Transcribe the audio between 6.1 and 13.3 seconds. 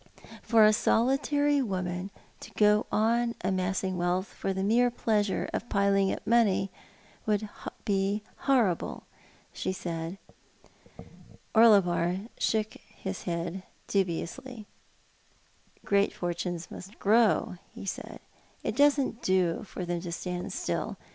up money would Iv horrible," she said. Orlelvxr shotik his